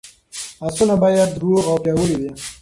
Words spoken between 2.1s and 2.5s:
وي.